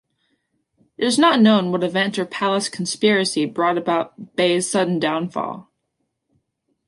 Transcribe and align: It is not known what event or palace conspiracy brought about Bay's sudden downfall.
It 0.97 1.05
is 1.05 1.19
not 1.19 1.39
known 1.41 1.71
what 1.71 1.83
event 1.83 2.17
or 2.17 2.25
palace 2.25 2.69
conspiracy 2.69 3.45
brought 3.45 3.77
about 3.77 4.35
Bay's 4.35 4.67
sudden 4.67 4.97
downfall. 4.97 5.71